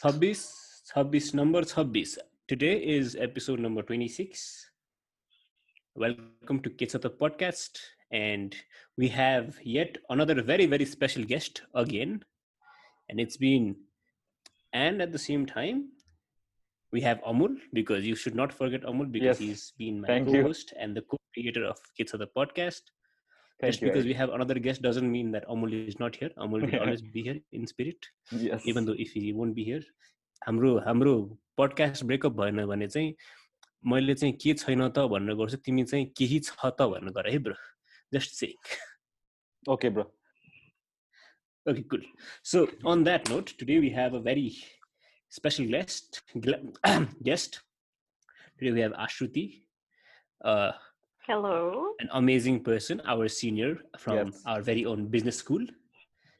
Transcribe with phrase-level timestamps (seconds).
[0.00, 0.40] छब्बिस
[0.88, 2.16] छब्बिस नम्बर छब्बिस
[2.50, 4.40] Today is episode number 26.
[5.96, 7.80] Welcome to Kids of the Podcast.
[8.12, 8.54] And
[8.96, 12.12] we have yet another very, very special guest again.
[13.08, 13.74] And it's been,
[14.72, 15.80] and at the same time,
[16.92, 19.44] we have Amul because you should not forget Amul because Yes.
[19.48, 20.42] he's been my Thank you.
[20.42, 22.82] co-host and the co-creator of Kids of the Podcast.
[23.60, 23.88] Thank Just you.
[23.88, 26.30] because we have another guest doesn't mean that Amul is not here.
[26.46, 26.82] Amul will Yeah.
[26.86, 28.08] always be here in spirit.
[28.32, 28.66] yes.
[28.72, 29.86] Even though if he won't be here
[30.42, 31.14] हाम्रो हाम्रो
[31.58, 33.14] podcast breakup भएन भने चाहिँ
[33.92, 37.38] मैले चाहिँ के छैन त भनेर गर्छु तिमी चाहिँ केही छ त भनेर गर है
[37.48, 37.54] ब्रो
[38.12, 38.52] जस्ट से
[39.74, 40.04] Okay, bro.
[41.66, 42.02] Okay good
[42.50, 44.48] so on that note today we have a very
[45.32, 46.20] special guest
[47.28, 47.56] guest
[48.58, 49.42] today we have Ashruti
[51.27, 51.93] Hello.
[51.99, 54.41] an amazing person, our senior from Yes.
[54.45, 55.63] our very own business school.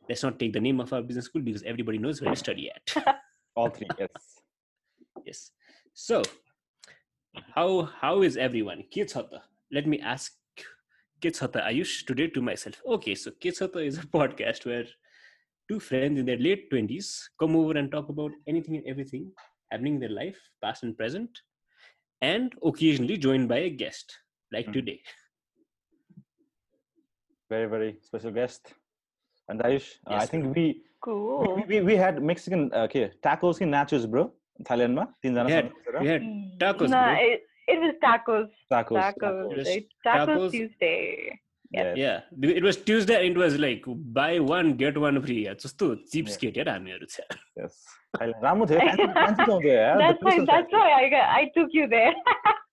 [0.10, 2.72] Let's not take the name of our business school because everybody knows where we study
[2.72, 3.06] at.
[3.56, 3.88] All three.
[4.00, 4.42] Yes.
[5.26, 5.52] Yes.
[5.94, 6.24] So,
[7.56, 8.84] how how is everyone?
[8.94, 9.42] Kitsata.
[9.72, 10.34] Let me ask
[11.22, 12.82] Kitsata Ayush today to myself.
[12.86, 14.86] Okay, so Kitsata is a podcast where
[15.70, 19.32] two friends in their late twenties come over and talk about anything and everything
[19.72, 21.30] happening in their life, past and present,
[22.22, 24.18] and occasionally joined by a guest
[24.53, 24.73] like Mhm.
[24.79, 25.01] today.
[27.51, 28.73] Very, very special guest.
[29.49, 31.55] And Ayush, uh, I Yes, think we, Cool.
[31.57, 34.25] we, we we had Mexican uh, okay tacos ki nachos, bro.
[34.69, 36.23] Thailand ma तीनजना We had- सँग बसेर We had
[36.63, 37.27] tacos, No, bro.
[37.31, 37.43] it,
[37.75, 38.49] it was tacos.
[38.75, 38.99] tacos.
[39.03, 39.57] Tacos.
[39.57, 39.87] Yes, right?
[40.07, 40.51] Tacos, tacos.
[40.57, 41.39] Tuesday.
[41.77, 41.97] Yes.
[42.01, 43.17] Yeah, be- it was Tuesday.
[43.21, 43.85] and It was like
[44.19, 45.41] buy one get one free.
[45.63, 46.41] जस्तो chips Yeah.
[46.43, 47.79] Cat यार हामीहरू चाहिँ Yes.
[48.19, 48.43] Thailand.
[48.49, 49.97] राम्रो थियो fancy fancy ठाउँ थियो यार.
[49.97, 50.31] The That's why.
[50.31, 50.83] place was That's fancy.
[50.83, 52.15] why I got, I took you there.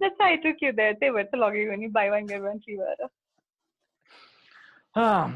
[0.00, 0.94] That's why I took you there.
[1.00, 3.10] They were logging buy one get one free vara.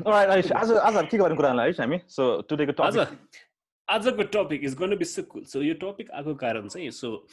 [0.05, 0.51] all right, Aish.
[0.51, 2.01] As as ठीक बारे कुरा Aish हामी.
[2.07, 4.31] So today को topic.
[4.33, 5.45] Topic is going to be so cool.
[5.45, 7.25] So your topic आको कारण चाहिँ so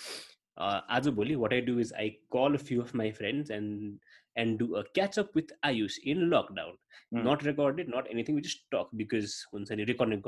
[0.57, 3.99] as आज भोलि what I do is I call a few of my friends and
[4.35, 6.73] and do a catch up with Ayush in lockdown.
[7.11, 8.33] Not recorded, not anything.
[8.35, 10.23] We just talk because once I reconnect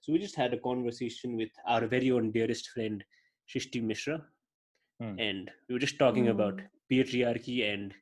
[0.00, 3.04] So we just had a conversation with our very own dearest friend
[3.50, 4.22] Srishti Mishra,
[5.01, 5.19] Mishra Hmm.
[5.21, 6.69] And we just talking about Hmm.
[6.91, 7.93] patriarchy and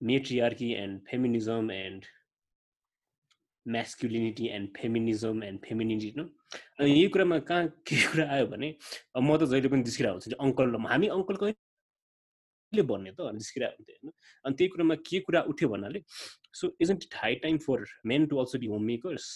[0.00, 2.04] matriarchy and feminism and
[3.66, 6.24] masculinity and feminism and femininity no
[6.80, 8.68] अनि यही कुरामा कहाँ के कुरा आयो भने
[9.16, 13.76] अब म त जहिले पनि जिस्किरहेको हुन्छु अङ्कल हामी अङ्कल कहिले भन्ने त अनि जिस्किरहेको
[13.80, 14.12] हुन्थ्यो होइन
[14.44, 16.00] अनि त्यही कुरामा के कुरा उठ्यो भन्नाले
[16.60, 19.28] सो isn't it high time for men to also be home makers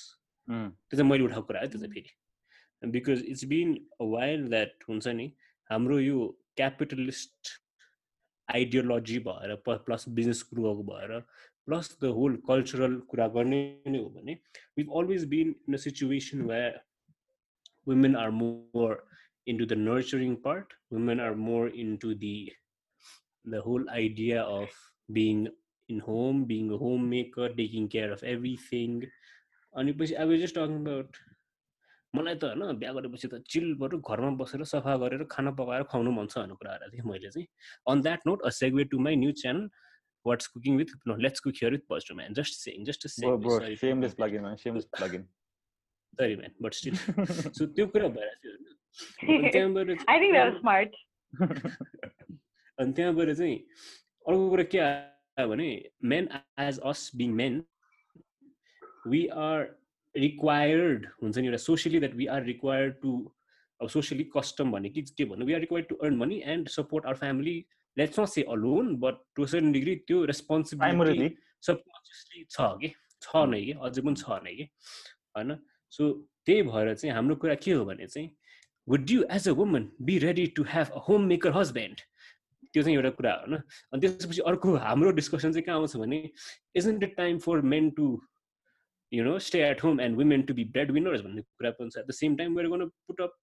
[0.49, 0.71] Mm.
[0.91, 4.85] त्यो चाहिँ मैले उठाएको कुरा हो त्यो चाहिँ फेरि because it's bin a while that
[4.89, 5.27] हुन्छ नि
[5.71, 6.17] हाम्रो यो
[6.57, 7.51] क्यापिटलिस्ट
[8.49, 11.19] आइडियोलोजी भएर प्लस बिजनेस ग्रुप भएर
[11.67, 14.37] प्लस द होल कल्चरल कुरा गर्ने नै हो भने
[14.77, 16.73] we've always been in a situation where
[17.87, 18.95] women are more
[19.47, 22.37] into the nurturing part women are more into the
[23.45, 24.79] the whole idea of
[25.09, 25.47] being
[25.89, 29.01] in home being a homemaker taking care of everything
[29.75, 31.17] अनि पछि I was just talking about
[32.18, 36.28] मलाई त होइन बिहा गरेपछि त चिलबाट घरमा बसेर सफा गरेर खाना पकाएर खुवाउनु मन
[36.28, 37.48] छ भन्ने कुरा आएर थिएँ मैले चाहिँ
[37.88, 39.70] on that note a segue to my news channel
[40.26, 43.58] what's cooking with no let's cook here with positive man just saying just Bro, bro,
[43.78, 44.58] shameless plug-in, man.
[44.58, 45.28] Shameless plug-in.
[46.14, 46.96] सरी म्यान बट स्टिल
[47.54, 48.54] सो त्यो कुरा भइरहेको
[49.22, 50.96] थियो अनि त्यहाँबाट I think that was smart.
[52.78, 53.58] अनि त्यहाँबाट चाहिँ
[54.26, 55.68] अर्को कुरा के आयो भने
[56.14, 56.30] men
[56.60, 57.64] as us being men
[59.08, 59.66] we are
[60.18, 63.12] required हुन्छ नि एउटा socially that we are required to
[63.80, 65.46] अब सोसियली कस्टम भने कि के भन्नु?
[65.46, 67.58] We are required to earn money and support our family
[67.98, 71.30] let's not say alone but to certain degree त्यो responsibility
[71.68, 72.94] subconsciously छ कि?
[73.22, 73.74] छ नै कि?
[73.82, 74.70] अझै पनि छ नै कि?
[75.38, 75.56] होइन?
[75.94, 76.12] सो
[76.46, 78.30] त्यही भएर चाहिँ हाम्रो कुरा के हो भने चाहिँ
[78.88, 82.02] would you as a woman be ready to have a home maker husband
[82.74, 83.62] त्यो चाहिँ एउटा कुरा हो होइन?
[83.94, 86.20] अनि त्यसपछि अर्को हाम्रो डिस्कसन चाहिँ कहाँ आउँछ भने
[86.82, 88.08] isn't it time for men to
[89.13, 91.99] you know stay at home and women to be bread winners भन्ने कुरा पनि छ
[91.99, 93.37] at the same time where gone put up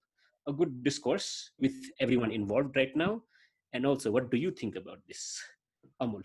[0.46, 1.30] a good discourse
[1.62, 3.18] with every one involve right now
[3.72, 5.24] and also what do you think about this
[6.00, 6.22] Amul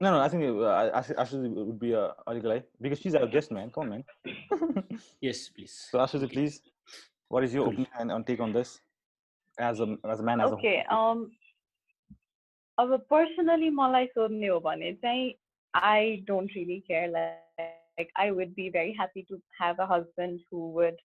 [0.00, 2.54] No, no, I think uh, I, I should- Ashuti would be uh, Arigalai
[2.84, 3.72] because she's our guest, man.
[3.72, 4.86] Come on, man.
[5.26, 5.74] Yes, please.
[5.88, 6.54] so, Ashuti, please,
[7.34, 7.74] what is your Cool.
[7.74, 8.70] opinion and on take on this
[9.58, 10.72] as a as a man as Okay.
[10.98, 11.20] Um,
[12.78, 15.28] अब personally मलाई सोध्ने हो भने चाहिँ
[15.74, 17.83] I don't really care like
[18.16, 21.00] I would be very happy to have a husband who would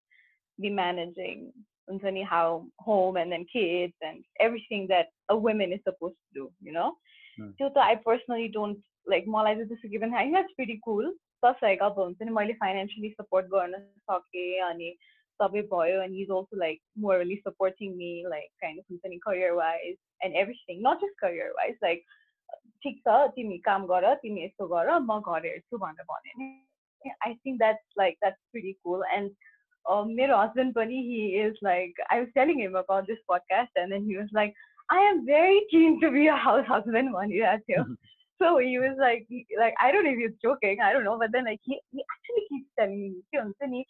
[0.59, 1.47] be managing
[1.89, 6.39] हुन्छ नि how home and then kids and everything that a women is suppose to
[6.39, 6.93] do you know
[7.37, 7.51] Hmm.
[7.51, 8.77] त्यो त I personally don't
[9.07, 11.09] like मलाई चाहिँ त्यस्तो के पनि आई that's very कुल
[11.41, 13.79] प्लस लाइक अब हुन्छ नि मैले फाइनेन्सियली सपोर्ट गर्न
[14.11, 14.91] सकेँ अनि
[15.39, 19.49] सबै भयो and he's also like morally supporting me like kind of हुन्छ नि career
[19.57, 22.07] wise and everything not just career wise like
[22.85, 26.49] ठिक छ तिमी काम गर तिमी यस्तो गर म घर हेर्छु भनेर भने नि
[27.22, 29.02] I think that's like that's pretty cool.
[29.16, 29.30] And
[29.90, 33.90] um, my husband Bunny, he is like I was telling him about this podcast, and
[33.90, 34.54] then he was like,
[34.90, 37.96] I am very keen to be a house husband one year at you.
[38.42, 41.18] So he was like, he, like I don't know if he's joking, I don't know,
[41.18, 43.12] but then like he, he actually keeps telling
[43.70, 43.86] me,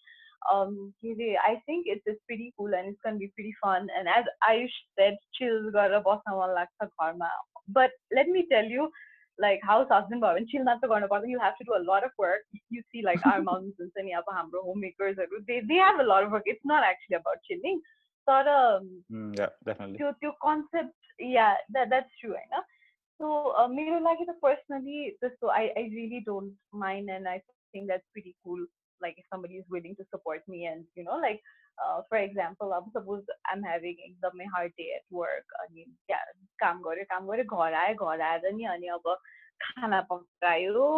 [0.52, 3.86] um, I think it's, just pretty cool and it's gonna be pretty fun.
[3.96, 4.66] And as I
[4.98, 7.30] said, chills got a bossa lagta karma.
[7.68, 8.90] But let me tell you,
[9.40, 12.10] like house husband bhavan she'll not go on you have to do a lot of
[12.18, 12.42] work.
[12.70, 15.16] You see like our moms and sani appa hamro homemakers
[15.48, 16.42] they they have a lot of work.
[16.46, 17.80] It's not actually about chilling.
[18.28, 19.98] Sort of mm, yeah definitely.
[19.98, 22.62] to, to concept yeah that, that's true i know
[23.20, 27.40] so uh, me like personally so I, I really don't mind and i
[27.72, 28.64] think that's pretty cool
[29.02, 31.40] like if somebody is willing to support me and you know like
[31.84, 36.32] uh, for example अब suppose I'm having एकदमै hard day at work अनि त्यहाँ
[36.64, 39.08] काम गऱ्यो काम गऱ्यो घर आयो घर आएर नि अनि अब
[39.62, 40.90] खाना पकायो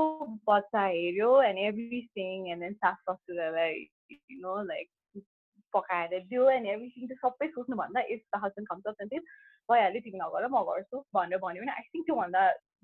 [0.48, 3.86] बच्चा हेऱ्यो and everything and then साफ ससुरालाई
[4.32, 4.90] you know like
[5.74, 9.32] पकाएर दियो and everything त्यो सबै सोच्नुभन्दा husband comes up and says
[9.70, 12.40] भइहाल्यो तिमी नगर म गर्छु भनेर भन्यो भने आई थिङ्क त्योभन्दा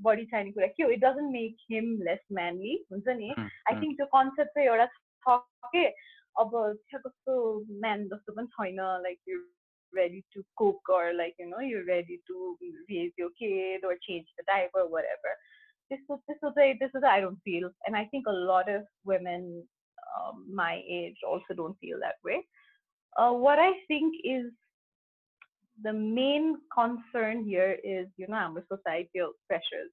[0.06, 3.74] बढी चाहिने कुरा के हो it doesn't make him less manly हुन्छ नि आई.
[3.80, 4.86] थिङ्क त्यो कन्सेप्ट चाहिँ एउटा
[5.26, 5.38] छ
[5.74, 5.84] के
[6.41, 7.33] अब त्यहाँ कस्तो
[7.85, 9.41] म्यान जस्तो पनि छैन like you
[9.93, 12.57] ready to cook or like you know you're ready to
[12.89, 15.33] raise your kid or change the diaper or whatever
[15.91, 18.69] this was this was a this is I don't feel and I think a lot
[18.69, 19.63] of women
[20.15, 22.45] um, my age also don't feel that way
[23.15, 24.51] uh, what I think is
[25.81, 29.91] the main concern here is you know our societal pressures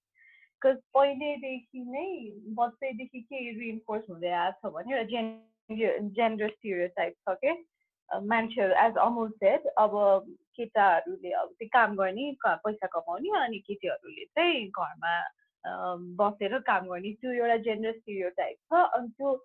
[0.63, 2.09] because पहिलेदेखि नै
[2.57, 5.07] बच्चैदेखि के reinforce हुँदै आएको छ भने एउटा
[5.70, 7.54] gender stereotype छ के
[8.30, 9.94] मान्छेहरू एज अमुल सेड अब
[10.58, 15.16] केटाहरूले अब त्यो काम गर्ने पैसा कमाउने अनि केटीहरूले चाहिँ घरमा
[16.20, 19.36] बसेर काम गर्ने। त्यो एउटा जेन्डर स्टिरियोटाइप छ अनि त्यो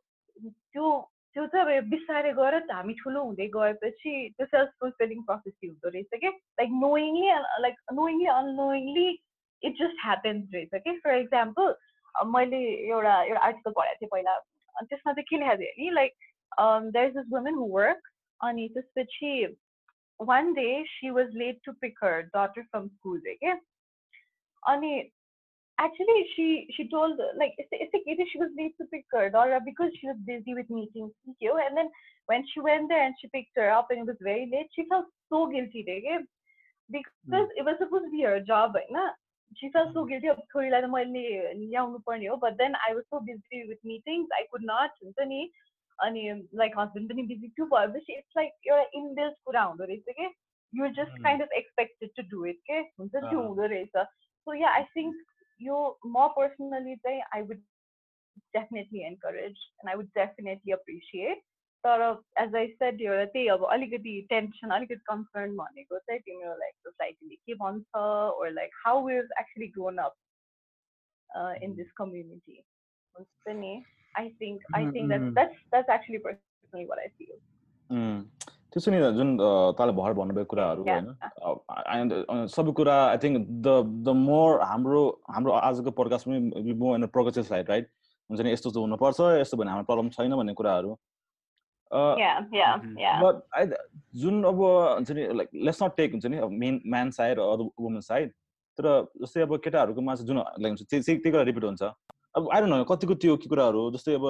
[0.74, 0.90] त्यो
[1.34, 6.20] त्यो चाहिँ अब बिस्तारै गएर हामी ठुलो हुँदै गएपछि त्यो सेल्फ फुलफिलिङ प्रोसेस हुँदो रहेछ
[6.20, 7.26] कि like knowingly
[7.64, 9.08] like knowingly unknowingly
[9.62, 11.74] it just happens रहेछ कि फर इक्जाम्पल
[12.34, 12.62] मैले
[12.92, 14.38] एउटा एउटा आर्टिकल पढाएको थिएँ पहिला।
[14.83, 16.13] त्यसमा चाहिँ के लेखाएको थियो नि like
[16.95, 18.09] there is this women who work
[18.49, 19.33] अनि त्यसपछि
[20.31, 23.53] one day she was late to pick her daughter from school रे के
[24.73, 24.93] अनि
[25.77, 29.29] actually she she told like it's, it's okay that she was late to pick her
[29.29, 31.89] daughter because she was busy with meetings you and then
[32.27, 34.85] when she went there and she picked her up and it was very late she
[34.87, 36.19] felt so guilty okay?
[36.89, 39.09] because it was supposed to be her job right na?
[39.59, 41.21] she felt so guilty of छोरीलाई त मैले
[41.59, 45.27] ल्याउनु पर्ने हो but then I was so busy with meetings I could not हुन्छ
[45.31, 45.39] नि
[45.99, 46.23] अनि
[46.61, 50.27] like husband पनि busy too भएपछि it's like एउटा inbuilt कुरा हुँदो रहेछ के
[50.73, 51.23] you're just Mm.
[51.27, 54.03] kind of expected to do it के हुन्छ नि त्यो अँ। हुँदो रहेछ
[54.47, 55.23] so yeah I think
[55.67, 55.79] you
[56.17, 57.61] more personally say I would
[58.59, 61.43] definitely encourage and I would definitely appreciate
[61.84, 62.02] तर
[62.40, 67.34] एज आई सेड एउटा त्यही अब अलिकति टेन्सन अलिकति कन्सर्न भनेको चाहिँ तिम्रो लाइक सोसाइटीले
[67.34, 70.14] के भन्छ or like how is actually grown up
[71.64, 72.62] in this community
[73.14, 73.72] हुन्छ नि?
[74.14, 75.34] I think I think Mhm.
[75.34, 77.38] That's that's actually personally what I feel
[78.72, 80.82] त्यसो नि जुन तपाईँले भर्खर भन्नुभएको कुराहरू.
[80.82, 83.68] होइन सबै कुरा I think the
[84.06, 85.02] the more हाम्रो
[85.36, 87.88] हाम्रो आजको पडकास्ट पनि मो इन प्रोग्रेसिभ साइड राइट
[88.30, 88.52] हुन्छ नि?
[88.52, 90.92] यस्तो हुनुपर्छ यस्तो भने हाम्रो प्रब्लम छैन भन्ने कुराहरू।
[91.92, 92.68] या या.
[93.00, 93.66] या बट आई
[94.20, 98.00] जुन अब हुन्छ नि लाइक लेट्स नट टेक हुन्छ नि मेन म्यान साइड अर वुमन
[98.08, 98.30] साइड
[98.78, 98.86] तर
[99.22, 101.82] जस्तै अब केटाहरूकोमा चाहिँ जुन लाइक हुन्छ त्यही त्यही कुरा रिपिट हुन्छ।
[102.36, 104.26] अब आई डोन्ट नो कतिको त्यो के कुराहरू जस्तै अब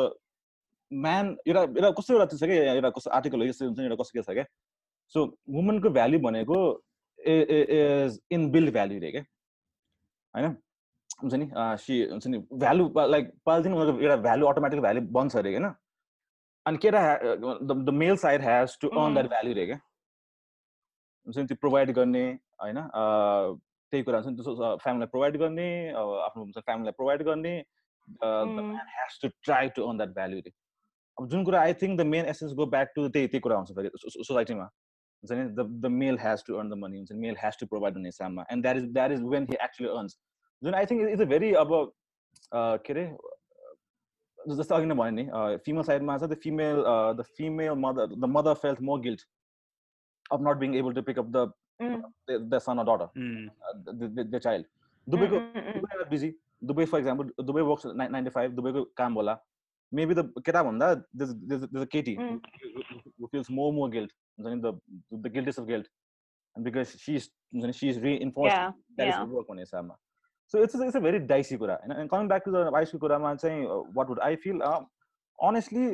[0.90, 4.02] म्यान एउटा एउटा कस्तो एउटा त्यो छ क्या एउटा कस्तो आर्टिकल यस्तो हुन्छ नि एउटा
[4.02, 4.44] कस्तो के छ क्या
[5.14, 5.24] सो
[5.56, 6.58] वुमनको भ्याल्यु भनेको
[7.18, 9.24] इज इन बिल्ड भ्याल्यु रे क्या
[10.34, 10.56] होइन?
[11.22, 11.50] हुन्छ नि
[11.84, 15.66] सी हुन्छ नि भ्यालु लाइक पालिदिनु उनीहरूको एउटा भ्यालु अटोमेटिक भ्यालु बन्छ अरे होइन?
[16.70, 17.02] अनि केटा
[17.84, 19.80] the male side has to earn that value रे क्या
[21.26, 22.24] हुन्छ नि त्यो प्रोभाइड गर्ने
[22.62, 23.04] होइन अ,
[23.92, 27.54] त्यही कुरा हुन्छ नि त्यो फ्यामिलीलाई प्रोभाइड गर्ने अब आफ्नो हुन्छ फ्यामिलीलाई प्रोभाइड गर्ने
[28.96, 30.52] has to try to earn that value रे
[31.18, 33.72] अब जुन कुरा I think the main essence go back to त्यही त्यही कुरा आउँछ
[33.72, 37.58] फेरि सोसाइटीमा हुन्छ नि the the male has to earn the money हुन्छ मेल हेज
[37.60, 40.18] टु प्रोभाइड भन्ने हिसाबमा and that is that is when he actually earns
[40.62, 43.04] Jun I think is a very अब अ, के अरे
[44.39, 46.81] जस्तो अघि नै भने नि फिमेल साइडमा छ the female
[47.19, 49.21] the female mother the mother फेल्थ more guilt
[50.31, 51.51] of not being able to pick up the
[51.83, 51.95] Mm.
[52.51, 53.47] The sun or daughter Mm.
[54.33, 54.65] The child
[55.07, 55.81] दुबईको Mm, mm, mm, mm.
[55.81, 56.29] Dubai busy
[56.69, 59.35] दुबई for example Dubai work ninety five दुबईको काम होला
[59.91, 60.87] maybe त केटा भन्दा
[61.95, 62.39] केटी Mm.
[63.19, 64.71] who feels more more guilt हुन्छ नि the
[65.25, 65.91] the guiltiness of guilt
[66.55, 69.27] and because she's हुन्छ नि she is reinforced Yeah, that is yeah.
[69.35, 69.97] work भन्ने हिसाबमा
[70.54, 73.34] so it's it's a very dicey कुरा होइन and coming back to the वाइफको कुरामा
[73.36, 73.66] चाहिँ
[73.96, 74.60] what would I feel
[75.38, 75.86] honestly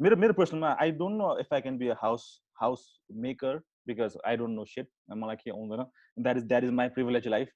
[0.00, 2.26] मेरो मेरो पर्सनमा I don't know if I can be a house
[2.60, 2.86] house
[3.24, 5.84] maker because I don't know set मलाई के आउँदैन
[6.18, 7.52] that is that is my privilege life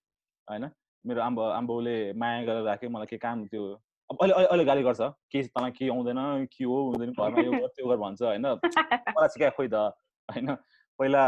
[0.49, 0.71] होइन
[1.05, 3.69] मेरो आम्बा आम्बाउले माया गरेर राख्यो मलाई के काम त्यो
[4.11, 5.01] अब अहिले अहिले अहिले गाली गर्छ
[5.33, 9.29] के तँलाई के आउँदैन के हो हुँदैन घरमा यो गर त्यो गर भन्छ होइन मलाई
[9.29, 9.87] सिकाए खोइ त
[10.29, 10.55] होइन
[11.01, 11.25] पहिला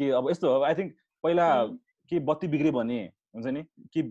[0.00, 1.46] के अब यस्तो हो आई थिङ्क पहिला.
[2.12, 2.98] के बत्ती बिग्रियो भने
[3.34, 3.62] हुन्छ नि?
[3.92, 4.02] कि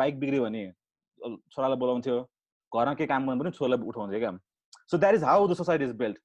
[0.00, 0.64] बाइक बिग्रियो भने
[1.20, 2.20] छोरालाई बोलाउँथ्यो
[2.72, 4.32] घरमा के काम गर्नु पनि छोरालाई उठाउँथ्यो क्या।
[4.90, 6.18] So that is how the society is build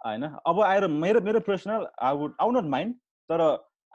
[0.00, 0.22] होइन?
[0.46, 2.94] अब आएर मेरो मेरो personal I would I not mind
[3.30, 3.40] तर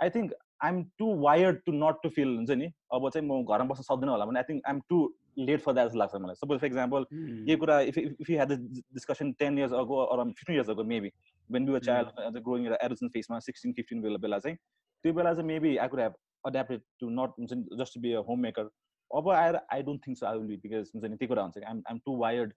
[0.04, 2.68] I think I'm too wired to not to feel हुन्छ नि?
[2.94, 4.98] अब चाहिँ म घरमा बस्न सक्दिनँ होला भने I think I'm too
[5.38, 7.48] late for that जस्तो लाग्छ मलाई। Suppose for example Hmm.
[7.48, 10.84] यही कुरा if if you had this discussion ten years ago around fifteen years ago
[10.92, 11.12] maybe
[11.50, 14.58] when you child growing adolescence फेसमा sixteen fifteen बेला बेला चाहिँ
[15.04, 16.14] त्यो बेला चाहिँ maybe I could have
[16.48, 18.70] adapted to not हुन्छ नि just be a home maker
[19.12, 21.64] अब आएर I don't think so I will be because हुन्छ नि त्यो कुरा हुन्छ
[21.64, 22.54] I'm I'm too wired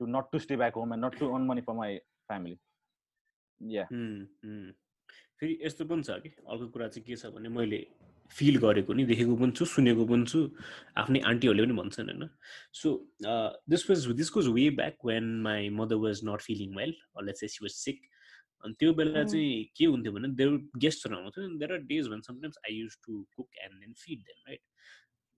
[0.00, 2.56] to not to stay back home and not to earn money for my family
[3.60, 3.84] yeah.
[5.40, 7.86] फेरि यस्तो पनि छ कि अर्को कुरा चाहिँ के छ भने मैले
[8.36, 10.40] फिल गरेको नि देखेको पनि छु सुनेको पनि छु
[11.02, 12.28] आफ्नै आन्टीहरूले पनि भन्छन् होइन?
[12.72, 12.88] So
[13.70, 16.94] this was this goes way back when my mother was not feeling well
[17.26, 17.98] let's see was sick
[18.64, 19.22] अनि त्यो बेला.
[19.24, 20.50] चाहिँ के हुन्थ्यो भने देयर
[20.84, 24.48] गेस्टहरू आउँथ्यो देयर आर डेज भन sometimes I use to cook and then feed them
[24.48, 24.60] right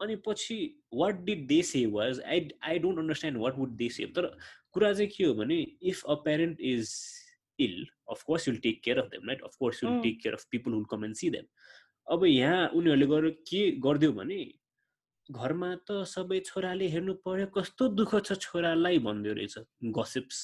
[0.00, 0.58] अनि पछि
[1.02, 4.26] what did they say was I I don't understand what would they say तर
[4.72, 5.60] कुरा चाहिँ के हो भने
[5.92, 6.96] if a parent is
[7.58, 9.42] you'll take care of them, right?
[9.48, 10.02] Of course you'll Mm.
[10.02, 11.44] take care of people who'll come and see them.
[12.06, 14.38] अब यहाँ उनीहरूले गएर के गरिदियो भने
[15.28, 19.54] घरमा त सबै छोराले हेर्नु पर्यो कस्तो दुःख छ छोरालाई भनिदियो रहेछ
[19.98, 20.40] gossips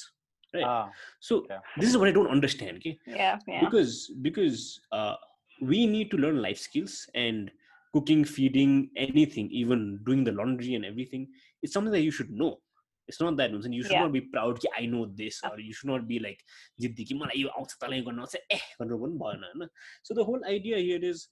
[0.54, 0.90] right ah,
[1.20, 1.58] so yeah.
[1.76, 3.60] this is what i don't understand okay yeah, yeah.
[3.60, 5.14] because because uh,
[5.60, 7.50] we need to learn life skills and
[7.92, 11.28] cooking feeding anything even doing the laundry and everything
[11.62, 12.58] it's something that you should know
[13.08, 14.02] it's not that and you should yeah.
[14.02, 15.48] not be proud i know this uh.
[15.50, 16.40] or you should not be like
[18.50, 18.58] eh,
[20.02, 21.28] so the whole idea here is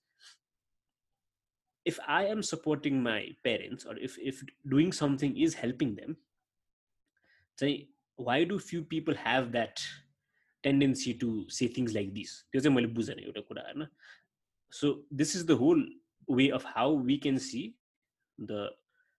[1.84, 6.16] if i am supporting my parents or if if doing something is helping them
[7.56, 9.80] say why do few people have that
[10.62, 12.44] tendency to say things like this?
[14.70, 15.82] So this is the whole
[16.26, 17.74] way of how we can see
[18.38, 18.68] the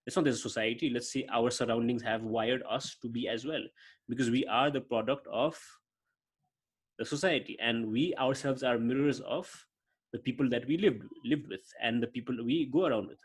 [0.05, 3.61] it's not just society let's say our surroundings have wired us to be as well
[4.07, 5.59] because we are the product of
[6.97, 9.49] the society and we ourselves are mirrors of
[10.13, 13.19] the people that we lived lived with and the people we go around with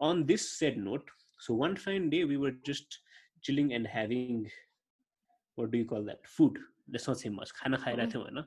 [0.00, 1.08] on this said note
[1.38, 3.00] so one fine day we were just
[3.42, 4.50] chilling and having
[5.58, 8.44] what do call that food त्यसमा चाहिँ much खाना खाइरहेको थियौँ होइन।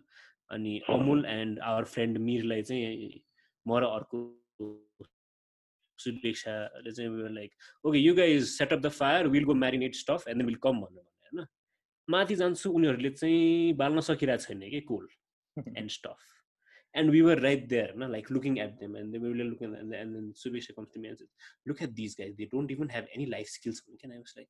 [0.51, 3.21] अनि Amul and our friend मिरलाई चाहिँ
[3.65, 4.17] म र अर्को
[5.99, 7.51] सुदीक्षाले चाहिँ like
[7.85, 11.03] okay you guys set up the fire will go marinate stuff and will come भनेर
[11.03, 11.47] भने होइन।
[12.07, 15.07] माथि जान्छु उनीहरूले चाहिँ बाल्न सकिरहेको छैन कि coal
[15.57, 16.33] and stuff
[16.95, 20.33] and we were right there होइन like looking at them and looking and
[20.75, 21.15] comes to me
[21.67, 24.49] look at this guys they don't even have any life skills भन्यो क्या I like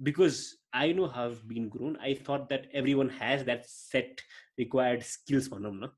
[0.00, 4.22] because I know how I've been grown I thought that everyone has that set
[4.58, 5.88] required skills no?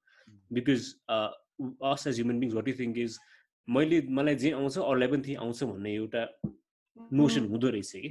[0.53, 1.31] because uh,
[1.83, 3.19] us as human beings what we think is
[3.69, 6.23] मैले मलाई जे आउँछ अरूलाई पनि त्यही आउँछ भन्ने एउटा
[7.13, 7.51] नोसन Mm.
[7.51, 8.09] हुँदो रहेछ कि।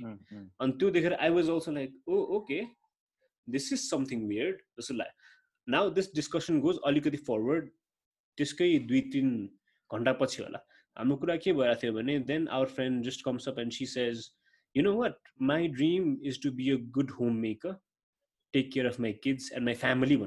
[0.62, 2.60] अनि त्यो देखेर I was also like oh okay
[3.48, 7.70] this is something weird जस्तो लाग्यो नाउ दिस डिस्कसन गोज अलिकति फरवर्ड
[8.38, 9.28] त्यसकै दुई तिन
[9.92, 10.60] घन्टा पछि होला।
[10.98, 14.30] हाम्रो कुरा के भइरहेको थियो भने then our friend just comes up and she says
[14.78, 15.20] you know what?
[15.52, 17.78] My dream is to be a good homemaker,
[18.54, 20.18] take care of my kids and my family.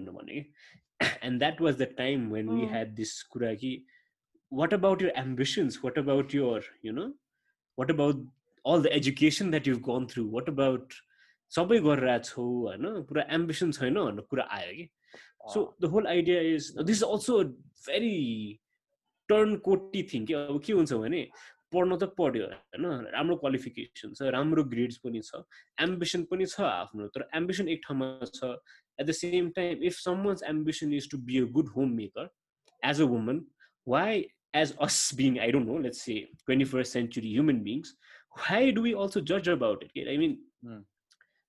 [1.23, 2.61] And that was the time when mm.
[2.61, 3.85] we had this kuraki.
[4.49, 5.83] What about your ambitions?
[5.83, 7.13] What about your, you know,
[7.77, 8.17] what about
[8.65, 10.27] all the education that you've gone through?
[10.27, 11.01] What about
[11.55, 14.85] सबै गरिरहेको छौ होइन पुरा ambition छैन भन्ने कुरा आयो कि
[15.55, 17.39] so the whole idea is this is also
[17.87, 18.19] very
[19.33, 21.23] turn कोटी थिङ कि अब के हुन्छ भने
[21.73, 25.41] पढ्न त पढ्यो होइन राम्रो क्वालिफिकेसन छ राम्रो ग्रेड्स पनि छ
[25.87, 28.51] एम्बिसन पनि छ आफ्नो तर एम्बिसन एक ठाउँमा छ।
[28.99, 32.29] At the same time if someone's ambition is to be a good home maker
[32.83, 33.43] as a woman
[33.87, 34.25] why
[34.63, 37.97] as us being I don't know let's say twenty first century human beings
[38.39, 40.37] why do we also जज about it I mean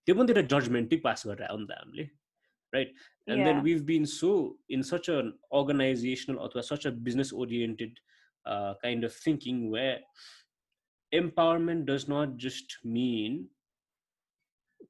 [0.08, 2.08] त्यो पनि एउटा जजमेन्टै पास गरेर आयो नि त हामीले
[2.74, 2.94] right
[3.28, 4.32] and then we've been so
[4.78, 5.20] in such a
[5.60, 8.00] organisational अथवा such a business oriented
[8.47, 9.99] uh, kind of thinking where
[11.13, 13.47] empowerment does not just mean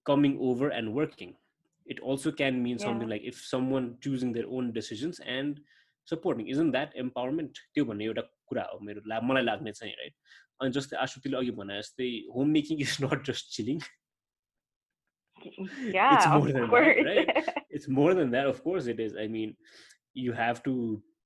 [0.04, 1.34] coming over and working
[1.86, 3.14] it also can mean something Yeah.
[3.14, 5.60] like if someone choosing their own decisions and
[6.12, 10.14] supporting isn't that empowerment त्यो भन्ने एउटा कुरा हो मेरो ला- मलाई लाग्ने चाहिँ right
[10.62, 13.80] अनि जस्तै आशुतिले अघि भने जस्तै home making is not just chilling
[15.92, 17.04] yeah, more of than that, course.
[17.04, 17.48] right?
[17.70, 19.54] it's more than that of course it is i mean
[20.14, 20.74] you have to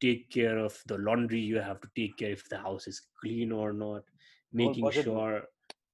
[0.02, 3.52] take care of the laundry you have to take care if the house is clean
[3.52, 4.04] or not
[4.54, 5.44] making sure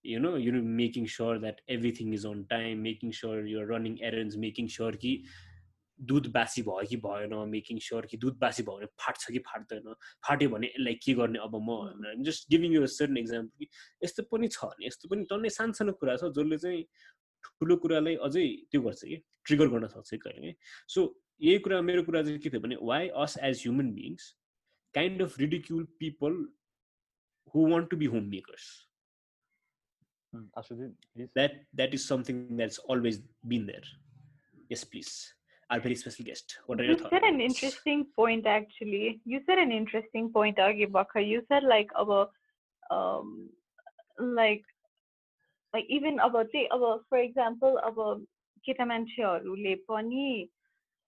[0.04, 3.98] you know you know making sure that everything is on time making sure you're running
[4.02, 5.24] errands making sure कि
[6.00, 9.94] दुध बासी भयो कि भएन making sure कि दुध बासी भयो भने फाट्छ कि फाट्दैन
[10.28, 13.68] फाट्यो भने यसलाई के गर्ने अब म just giving you certain example कि
[14.04, 16.84] यस्तो पनि छ भने यस्तो पनि टन्नै सानो सानो कुरा छ जसले चाहिँ
[17.44, 20.56] ठुलो कुरालाई अझै त्यो गर्छ कि ट्रिगर गर्न सक्छ कि कहिले काहीँ
[20.96, 21.06] सो
[21.42, 24.30] यही कुरा मेरो कुरा चाहिँ के थियो भने why us as human beings
[24.96, 26.40] kind of ridicule people
[27.56, 28.70] who want to be home makers
[30.34, 30.46] Hmm,
[31.36, 33.84] that that is something that's always been there
[34.70, 35.10] yes please
[35.70, 39.20] our very special guest what are your You thoughts said an interesting point actually.
[39.26, 41.22] You said an interesting point, Agi Bakar.
[41.22, 42.32] You said like about
[42.90, 43.50] um
[44.18, 44.64] like
[45.74, 48.24] like even about the about for example about
[48.68, 50.26] केटा मान्छेहरूले पनि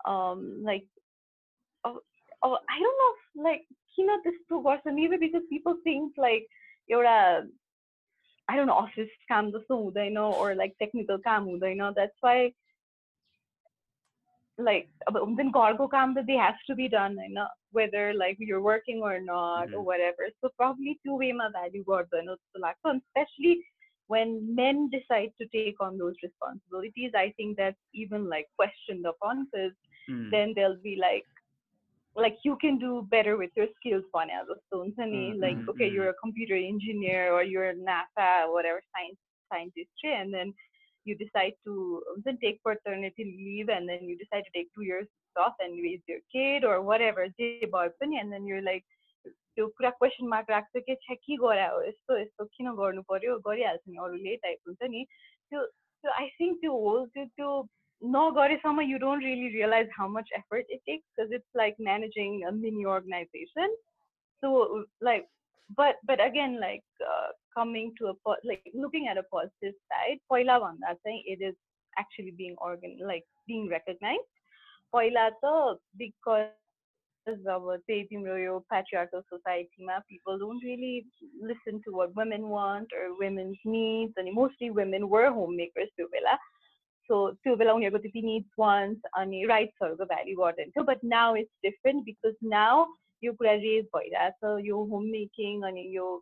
[0.04, 0.86] um like
[1.84, 2.00] oh,
[2.42, 3.64] oh, I don't know if, like
[3.96, 6.46] किन त्यस्तो गर्छ maybe because people think like
[6.90, 7.48] एउटा
[8.50, 12.52] I don't know office काम जस्तो हुँदैन or like technical काम हुँदैन that's why
[14.58, 17.46] like अब हुन्छ नि घरको काम त they have to be done होइन
[17.78, 19.88] whether like you're working or not or Mhm.
[19.90, 23.52] whatever so probably two wayमा value गर्दैन जस्तो लाग्छ and especially
[24.08, 29.44] when men decide to take on those responsibilities I think that's even like questioned upon
[29.44, 29.74] because
[30.08, 30.30] Hmm.
[30.30, 31.26] then they'll be like
[32.16, 35.68] like you can do better with your skills भने जस्तो हुन्छ नि Mm, like mm,
[35.72, 35.94] okay mm.
[35.94, 39.18] you're a computer engineer or you're a NASA whatever science
[39.52, 40.20] scientist right?
[40.20, 40.54] and then
[41.04, 44.82] you decide to हुन्छ नि, take paternity leave and then you decide to take two
[44.82, 48.84] years off and raise your kid or whatever जे भए पनि and then you're like
[49.28, 53.38] त्यो कुरा question mark राख्छ कि छ्या के गरा हो यस्तो यस्तो किन गर्नु पर्यो
[53.46, 55.04] गरिहाल्छ नि अरूले टाइप हुन्छ नि
[55.50, 55.62] त्यो
[56.02, 57.48] त्यो आई थिङ्क त्यो होल त्यो त्यो
[58.02, 62.50] नगरेसम्म you don't really realise how much effort it takes because it's like managing a
[62.60, 63.74] mini organisation
[64.42, 65.26] so like
[65.76, 70.20] but but again like uh, coming to a po- like looking at a positive side
[70.30, 71.56] पहिला भन्दा चाहिँ it is
[71.96, 74.30] actually being organ like being recognized
[74.92, 76.54] पहिला त because
[77.26, 81.04] अब त्यही तिम्रो यो patriarchal societyमा people don't really
[81.42, 86.36] listen to what women want or women's needs अनि mostly women were homemakers त्यो बेला
[87.09, 90.71] so Tiruvalonga Agotippi needs once, ani right Sarga Valley warden.
[90.85, 92.87] But now it's different because now
[93.21, 94.33] you could raise that.
[94.41, 96.19] So your homemaking and your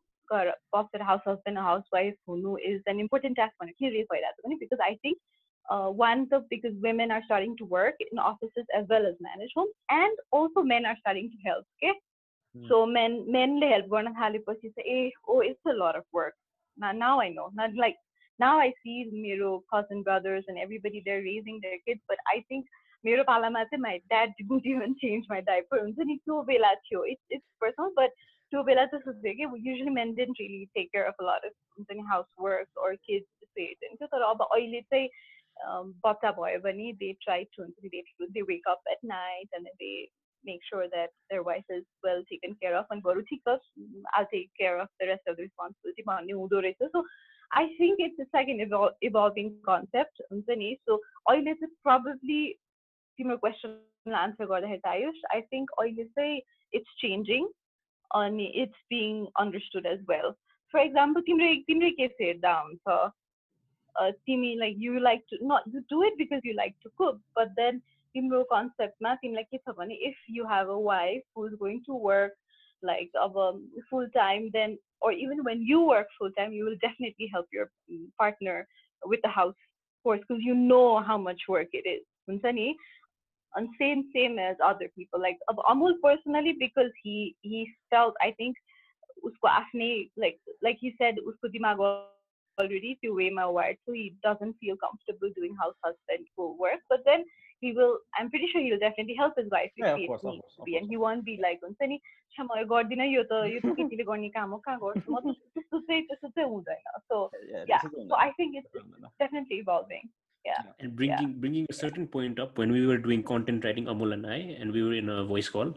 [0.72, 2.13] foster house husband or housewife
[2.65, 5.17] is an important task on because I think
[5.70, 9.74] uh, one because women are starting to work in offices as well as manage homes
[9.89, 11.65] and also men are starting to help.
[11.84, 11.94] Okay.
[12.58, 12.67] Hmm.
[12.70, 16.34] So men men help one thalepachi say, oh, it's a lot of work.
[16.78, 17.50] Now I know.
[17.54, 17.96] Not like
[18.40, 22.66] now I see मेरो cousin brothers and everybody they're raising their kids but I think
[23.05, 27.05] मेरो पालामा चाहिँ my dad didn't even change my diaper हुन्छ नि त्यो बेला थियो
[27.12, 28.11] it's it's personal but
[28.53, 31.53] त्यो बेला त्यस्तो थियो कि usually men didn't really take care of a lot of
[31.77, 35.09] हुन्छ नि housework or kids त्यस्तो हेर्दैन थियो तर अब अहिले चाहिँ
[35.64, 39.59] um, बच्चा भयो भने they try to हुन्छ नि they, they wake up at night
[39.59, 40.09] and then they
[40.44, 43.59] make sure that their wife is well taken care of and बरु ठिक छ
[44.14, 47.05] I'll take care of the rest of the responsibility भन्ने हुँदो रहेछ so
[47.51, 52.40] I think it's, it's like an evol- evolving concept हुन्छ नि so अहिले चाहिँ probably
[53.18, 56.40] तिम्रो क्वेसनलाई आन्सर गर्दाखेरि चाहिँ आयुष आई थिङ्क अहिले चाहिँ
[56.72, 57.46] इट्स चेन्जिङ
[58.11, 60.31] अनि it's being understood as well
[60.75, 62.99] for example तिम्रो तिम्रै केस हेर्दा हुन्छ
[63.96, 67.20] uh, तिमी like you like to nut you do it because you like to cook
[67.38, 67.79] but then
[68.14, 71.99] तिम्रो कन्सेप्टमा तिमीलाई के छ भने if you have a wife who is going to
[72.03, 72.37] work
[72.83, 76.77] like of um, full time then or even when you work full time you will
[76.81, 78.66] definitely help your mm, partner
[79.05, 79.55] with the house
[80.03, 82.68] course because you know how much work it is हुन्छ नि
[83.57, 88.33] and same same as other people like of Amul personally because he he felt I
[88.40, 88.57] think
[89.27, 89.90] उसको आफ्नै
[90.25, 91.81] like like he said उसको दिमाग
[92.59, 96.31] already त्यो वेमा wired so he doesn't feel comfortable doing house husband
[96.62, 97.25] work but then
[97.64, 100.25] he will I'm pretty sure he'll definitely help his wife if Yeah, of he course,
[100.25, 101.99] of needs course, to of be and he won't be like हुन्छ नि
[102.35, 105.20] छ्या म यो गर्दिनँ यो त यो त केटीले गर्ने काम हो कहाँ गर्छु म
[105.25, 107.16] त त्यस्तो चाहिँ त्यस्तो चाहिँ हुँदैन so
[107.53, 110.05] Yeah, yeah this is so I think it's, it's definitely evolving
[110.49, 114.12] yeah and bringing bringing a certain point up when we were doing content writing amul
[114.16, 115.72] and i and we were in a voice call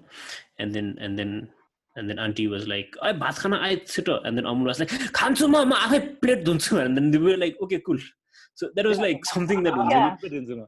[0.59, 1.31] and then and then
[1.98, 4.90] and then aunty was like ए भात खान आए छिटो and then Amul was like
[5.14, 7.98] खान्छु म म आफै plate धुन्छु and then we like okay cool
[8.60, 10.62] so that was like something that हुन्छ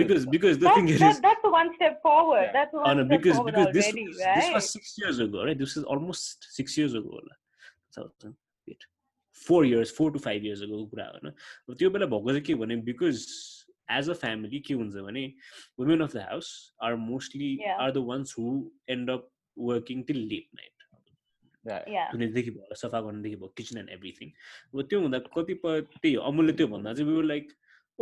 [0.00, 4.50] because because the thing is that's one step forward that's one because because this this
[4.54, 5.58] was 6 years ago right?
[5.64, 7.34] This is almost 6 years ago होला
[7.96, 8.86] 2008
[9.46, 11.32] 4 years 4 to 5 years ago कुरा हो हैन
[11.82, 13.26] त्यो बेला भएको चाहिँ के भने because
[13.98, 15.24] as a family हुन्छ भने
[15.82, 16.50] women of the house
[16.88, 17.84] are mostly yeah.
[17.84, 18.50] are the ones who
[18.96, 20.71] end up working till late night
[21.65, 21.85] Yeah.
[21.91, 22.09] Yeah.
[22.13, 24.31] धुनेदेखि भयो सफा गर्नेदेखि भयो किचन एन्ड एभ्रिथिङ
[24.73, 27.53] अब त्यो हुँदा कतिपय त्यही हो अमुलले त्यो भन्दा चाहिँ we like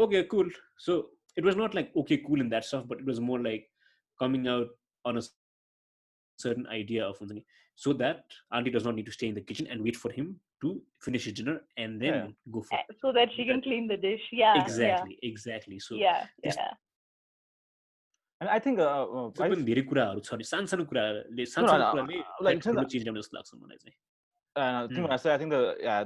[0.05, 0.51] okay cool
[0.85, 0.95] so
[1.37, 3.69] it was not like okay cool in that stuff but it was more like
[4.19, 4.75] coming out
[5.11, 5.23] on a
[6.39, 7.43] certain idea of हुन्छ नि
[7.83, 10.29] so that auntie does not need to stay in the kitchen and wait for him
[10.65, 10.69] to
[11.05, 12.31] finish his dinner and then Yeah.
[12.55, 14.25] go for Uh, So that she can clean the dish.
[14.39, 14.59] Yeah.
[14.63, 16.27] exactly exactly so Yeah.
[16.47, 16.73] Yeah.
[18.40, 18.78] I think
[19.36, 23.96] पनि धेरै कुराहरू छ सानसानो कुराले सानो कुराले change ल्याउने जस्तो लाग्छ मलाई चाहिँ
[24.88, 25.54] तिम्रो हाँस आई थिङ्क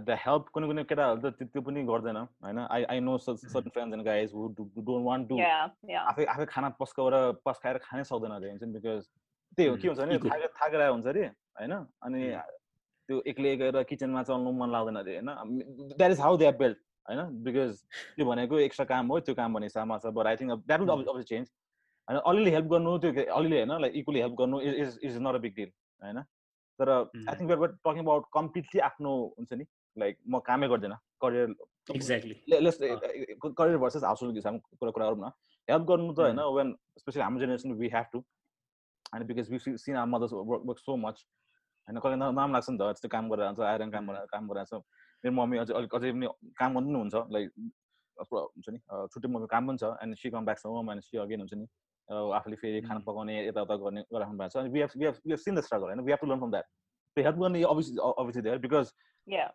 [0.03, 3.93] द हेल्प कुनै कुनै केटाहरू त त्यो पनि गर्दैन होइन I I know certain friends
[3.93, 8.73] and guys who don't want to आफै आफै खाना पस्काएर पस्काएर खानै सक्दैन अरे हुन्छन्
[8.73, 9.07] बिकज
[9.53, 12.23] त्यही हो के हुन्छ भने थाकेर थाकेर हुन्छ अरे होइन अनि
[13.09, 15.61] त्यो एक्लै गएर किचनमा चल्नु मन लाग्दैन अरे होइन
[15.93, 19.55] that is how they are built होइन बिकज त्यो भनेको एक्स्ट्रा काम हो त्यो काम
[19.55, 21.53] भने हिसाबमा छ but I think that will also change
[22.13, 25.43] होइन अलिअलि हेल्प गर्नु त्यो अलिअलि होइन लाइक इक्वली हेल्प गर्नु is is not a
[25.45, 25.71] big deal
[26.03, 26.23] होइन?
[26.79, 29.65] तर I think we're talking about completely आफ्नो हुन्छ नि
[29.97, 30.95] लाइक म कामै गर्दैन
[31.25, 31.55] career
[31.91, 32.35] exactly
[33.53, 35.31] career versus household हिसाबमा कुरा कुरा गरौँ न।
[35.69, 38.19] हेल्प गर्नु त होइन वेन स्पेसली हाम्रो जेनेरेसन वी हेभ टु
[39.13, 41.25] होइन because we seen are mothers work work so much
[41.89, 44.65] होइन कहिले नाम लाग्छ नि त त्यस्तो काम गरेर जान्छ आएर काम गरेर काम गरेर
[44.65, 44.83] जान्छ
[45.25, 46.27] मेरो मम्मी अझै अलिक अझै पनि
[46.59, 47.49] काम गर्नु पनि हुन्छ लाइक
[48.17, 48.79] हुन्छ नि
[49.13, 51.67] छुट्टै मम्मी काम पनि छ and she come back home and she again हुन्छ नि
[52.11, 53.01] आफूले फेरि खाना.
[53.07, 54.71] पकाउने यताउता गर्ने गरिराख्नु भएको छ। अनि
[58.49, 58.61] होइन?
[58.61, 58.87] बिकज.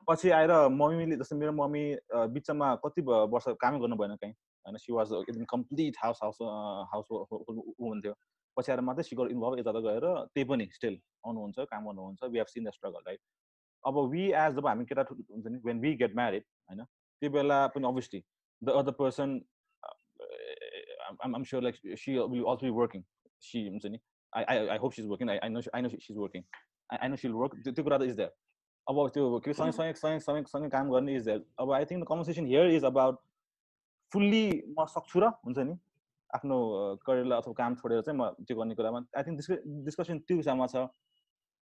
[0.07, 1.83] पछि आएर मम्मीले जस्तो मेरो मम्मी
[2.33, 4.77] बिचमा कति वर्ष कामै गर्नु भएन कहीँ होइन?
[4.77, 6.37] सी वाज एकदम कम्प्लिट हाउस हाउस
[6.91, 8.13] हाउस हुन्थ्यो
[8.57, 12.47] पछि आएर मात्रै सिकर इन्भल्भ यता गएर त्यही पनि स्टिल आउनुहुन्छ काम गर्नुहुन्छ। We have
[12.47, 13.19] seen the struggle right
[13.83, 16.83] अब वी एज जब हामी केटा हुन्छ नि वेन वी गेट म्यारिड होइन?
[17.21, 18.23] त्यो बेला पनि obviously
[18.61, 19.29] the other person
[21.23, 23.03] I'm sure like she will also be working
[23.49, 23.99] she हुन्छ नि
[24.33, 26.43] I I I hope she is working I I know I know she is working
[27.01, 28.33] I know she'll work त्यो कुरा त is that
[28.87, 32.03] अब त्यो के सँगै सँगै सँगै सँगै सँगै काम गर्ने इज द्याट अब I think
[32.03, 33.19] the conversation here is about
[34.11, 34.45] fully
[34.77, 35.73] म सक्छु र हुन्छ नि?
[36.35, 36.55] आफ्नो
[37.07, 39.37] करियरलाई अथवा काम छोडेर चाहिँ म त्यो गर्ने कुरामा। आई थिङ्क
[39.87, 40.87] डिस्कसन त्यो हिसाबमा छ।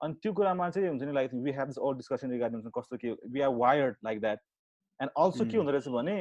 [0.01, 3.11] अनि त्यो कुरामा चाहिँ हुन्छ नि like we have this all discussion regarding कस्तो के
[3.35, 4.39] we are wired like that
[5.01, 5.57] and also के.
[5.57, 6.17] हुँदो रहेछ भने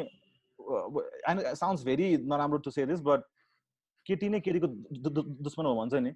[1.29, 3.23] एन्ड साउन्ड्स भेरी नराम्रो टु से दिस बट
[4.05, 4.67] केटी नै केटीको
[5.43, 6.11] दुश्मन हो भन्छ नि।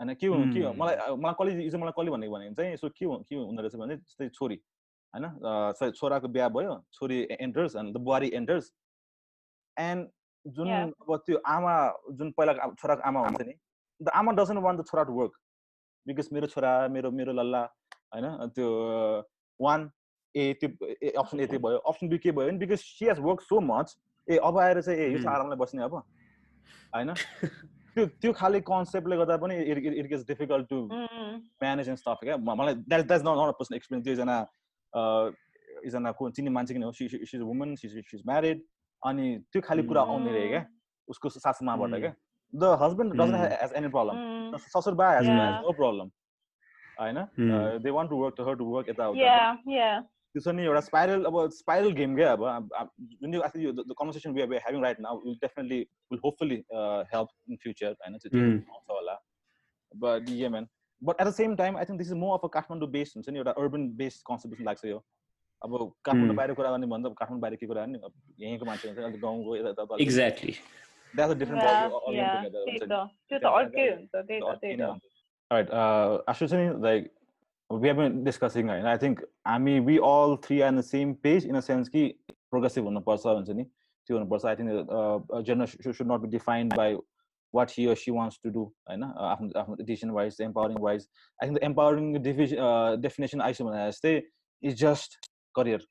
[0.00, 0.80] होइन के हुनु के हो- Hmm.
[0.80, 3.96] मलाई मलाई कसले हिजो मलाई कसले भनेको भने चाहिँ यसो के के हुँदो रहेछ भने
[3.96, 4.58] जस्तै छोरी।
[5.14, 8.72] होइन छोराको बिहा भयो छोरी एन्टर्स एन्ड द बुहारी एन्टर्स
[9.76, 10.10] एन्ड
[10.46, 10.68] जुन.
[10.70, 11.74] अब त्यो आमा
[12.12, 13.54] जुन पहिला अब छोराको आमा हुन्छ नि
[14.00, 15.32] द आमा डजन्ट वान्ट द छोरा टु वर्क
[16.06, 17.62] बिकज मेरो छोरा मेरो मेरो लल्ला
[18.14, 18.68] होइन त्यो
[19.60, 19.90] वान
[20.36, 20.68] ए त्यो
[21.20, 23.96] अप्सन ए त्यो भयो अप्सन बी के भयो भने because she has work so much
[24.28, 25.34] ए अब आएर चाहिँ ए यो चाहिँ.
[25.34, 27.14] आरामले बस्ने अब होइन
[27.94, 30.78] त्यो त्यो खाले कन्सेप्टले गर्दा पनि it gets difficult to.
[31.62, 34.38] Manage and stuff क्या मलाई that that's not not person experience एकजना
[35.84, 38.62] एकजना को चिन्ने मान्छे किन हो she is woman she is married
[39.02, 40.64] अनि त्यो खालि कुरा आउने रहे क्या
[41.08, 41.94] उसको सासूमाबाट.
[42.00, 42.12] क्या
[42.52, 43.52] the husband doesn't Mm.
[43.62, 44.56] Has any problem.
[44.74, 45.26] ससुर बा हेज.
[45.28, 46.10] नो प्रब्लम
[47.00, 47.18] होइन.
[47.84, 49.08] They want to work to her to work यता.
[50.34, 52.42] त्यो छ नि एउटा स्पाइरल अब स्पाइरल गेम क्या अब
[53.22, 55.78] जुन यो यो the conversation we are having right now will definitely
[56.12, 56.58] will hopefully
[57.12, 58.58] help in future होइन त्यो Mm.
[58.70, 59.14] आउँछ होला।
[59.92, 60.66] But yeah man
[61.02, 63.28] but at the same time I think this is more of a Kathmandu based हुन्छ
[63.28, 64.98] नि एउटा urban based concept जस्तो लाग्छ यो।
[65.62, 65.70] अब
[66.04, 66.36] काठमाडौँ Mm.
[66.36, 67.98] बाहिर कुरा गर्ने भन्दा काठमाडौँ बाहिर के कुरा गर्ने?
[67.98, 70.52] अब यहीँको मान्छे हुन्छ अलिक गाउँको यता एक्ज्याक्टली
[74.74, 74.94] त्यो
[75.50, 77.10] Alright, uh, Chani, like
[77.70, 81.46] we have been discussing होइन आई थिङ्क हामी we all three are the same page
[81.46, 86.20] in the sense कि प्रोग्रेसिभ हुनुपर्छ भन्छ नि त्यो हुनुपर्छ I think gender should not
[86.20, 86.96] be defined by
[87.54, 91.58] what he she wants to do होइन आफ्नो आफ्नो decision wise empowering wise I think
[91.58, 92.54] the empowering डिफिस
[93.02, 94.14] definition आइसो भने जस्तै
[94.62, 95.18] इज जस्ट
[95.54, 95.86] करियर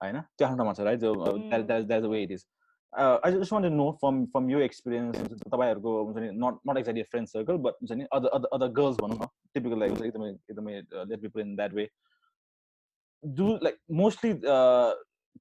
[0.00, 2.46] होइन त्यो आफ्नो ठाउँमा छ right that is the way it is
[2.92, 7.28] I just want know from from yo experience तपाईँहरूको हुन्छ नि not not exactly friend
[7.28, 11.54] circle but हुन्छ अदर अदर गर्ल्स भनौँ न टिपिकल लाइक एकदमै एकदमै let people in
[11.56, 11.88] that way
[13.24, 14.32] do like mostly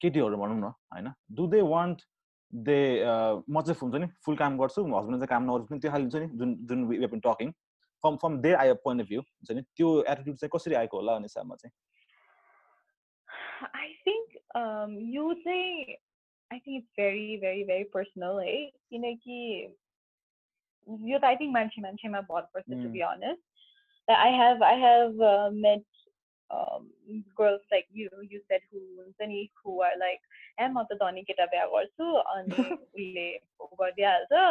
[0.01, 1.11] केटीहरू भनौँ न होइन?
[1.31, 2.01] डु दे वान्ट
[2.53, 2.77] दे
[3.49, 4.07] म चाहिँ हुन्छ नि?
[4.25, 6.27] फुल काम गर्छु हस्बेन्ड चाहिँ काम नगर्छु पनि त्यो खालि हुन्छ नि?
[6.37, 7.51] जुन जुन weapon talking
[8.03, 9.61] from from there I point of view हुन्छ नि?
[9.75, 11.73] त्यो एटिट्युड चाहिँ कसरी आएको होला भन्ने हिसाबमा चाहिँ?
[13.75, 14.27] आई थिङ्क
[15.15, 15.95] यो चाहिँ
[16.50, 18.70] I think it's very, very, very personal, eh?
[18.92, 19.38] किनकि
[21.10, 22.92] यो त I think मान्छे मान्छेमा भर पर्छ to Mm.
[22.92, 23.42] be honest.
[24.08, 25.82] I have I have uh, met
[26.50, 26.82] um,
[27.38, 30.22] girls like you, you said who हुन्छ नि who are like
[30.60, 33.26] ए म त धनी केटा बिहा गर्छु अनि उसले
[33.80, 34.44] गरिदिइहाल्छ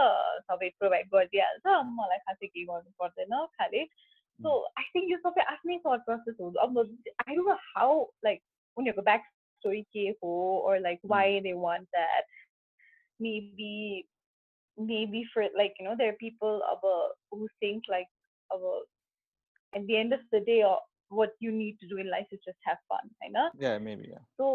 [0.49, 1.65] सबै प्रोभाइड गरिदिइहाल्छ
[1.99, 3.85] मलाई खासै केही गर्नु पर्दैन खालि
[4.39, 7.95] सो आई थिङ्क यो सबै आफ्नै थट प्रोसेस हो अब आई डोन्ट नो हाउ
[8.27, 8.43] लाइक
[8.77, 9.23] उनीहरूको ब्याक
[9.59, 10.33] स्टोरी के हो
[10.65, 12.25] or like why they want that
[13.19, 14.05] maybe
[14.77, 16.97] maybe for like you know there are people of a
[17.31, 18.07] who think like
[18.51, 18.75] of a
[19.77, 20.75] at the end of the day uh,
[21.09, 24.23] what you need to do in life is just have fun होइन yeah maybe yeah
[24.37, 24.45] सो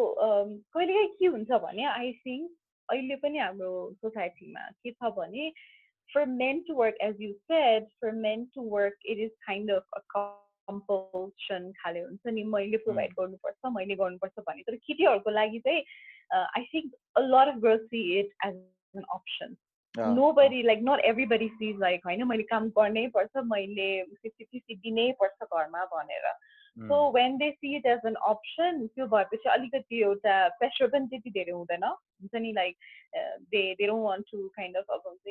[0.76, 2.50] कहिलेकाहीँ के हुन्छ भने I think
[2.92, 3.74] अहिले पनि हाम्रो
[4.05, 5.53] सोसाइटीमा के छ भने
[6.12, 9.83] for men to work as you said for men to work it is kind of
[9.98, 10.00] a
[10.68, 15.83] compulsion खाले हुन्छ नि मैले प्रोभाइड गर्नुपर्छ मैले गर्नुपर्छ भन्ने तर केटीहरूको लागि चाहिँ
[16.35, 18.55] I think a lot of girls see it as
[18.94, 19.59] an option
[19.94, 24.81] yeah nobody like not everybody sees like होइन मैले काम गर्नै पर्छ मैले फिफ्टी फिफ्टी
[24.87, 26.33] दिनै पर्छ घरमा भनेर
[26.76, 26.88] Mm.
[26.88, 31.31] So when they see it as an option त्यो भएपछि अलिकति एउटा प्रेसर पनि त्यति
[31.31, 32.76] धेरै हुँदैन हुन्छ नि like
[33.50, 35.26] they they don't want to kind of अब हुन्छ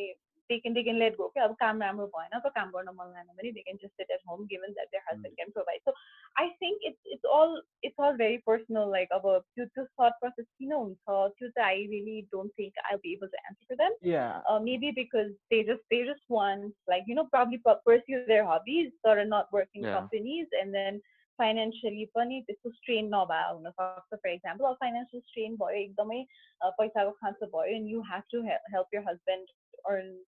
[0.50, 3.10] दे क्यान दे क्यान लेट गो क्या अब काम राम्रो भएन त काम गर्न मन
[3.16, 5.94] लागेन भने दे can just sit at home given that there husband can provide so
[6.42, 7.54] I think it's it's all
[7.90, 11.86] it's all very personal like अब त्यो त्यो थट प्रोसेस किन हुन्छ त्यो चाहिँ I
[11.92, 15.62] really don't think I be able to answer for them yeah uh, maybe because they
[15.70, 19.56] just they just want like you know probably pu- pursue their hobbies that are not
[19.60, 19.98] working Yeah.
[20.00, 21.00] companies and then
[21.40, 26.20] financially पनि त्यस्तो strain नभए हुनसक्छ for example अब financial strain भयो एकदमै
[26.62, 29.56] uh, पैसाको खाँचो भयो and you have to he- help your husband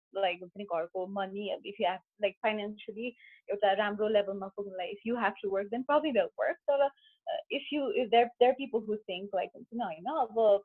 [0.09, 3.09] earn like हुन्छ नि घरको money if you have like financially
[3.53, 7.41] एउटा राम्रो लेभलमा पुग्नुलाई if you have to work then probably they'll work तर uh,
[7.49, 10.63] if you if there there are people who think like हुन्छ नि होइन अब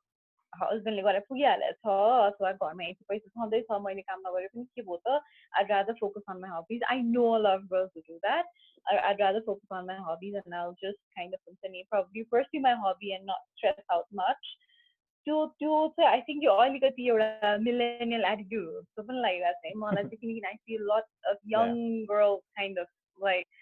[0.60, 5.20] हस्बेन्डले गरेर पुगिहालेछ अथवा घरमा यति पैसा छँदैछ मैले काम नगरे पनि के भयो त
[5.58, 6.82] I'd rather focus on my hobbies.
[6.88, 8.44] I know a lot of girls who do that.
[8.90, 12.60] I, I'd rather focus on my hobbies and I'll just kind of continue, probably pursue
[12.60, 14.44] my hobby and not stress out much.
[15.26, 19.72] त्यो त्यो चाहिँ I think यो अलिकति एउटा millennial attitude हो जस्तो पनि लागिरहेको छ
[19.72, 21.74] है मलाई चाहिँ किनकि आई feel lot of young
[22.12, 23.58] girl kind of like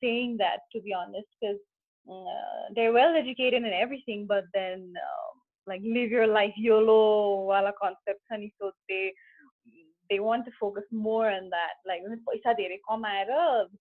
[0.00, 1.60] saying that to be honest because
[2.06, 5.30] uh, they're well educated and everything but then uh,
[5.66, 6.98] like live your life YOLO
[7.50, 9.04] wala concept छ नि so they
[10.10, 13.30] they want to focus more on that like पैसा धेरै कमाएर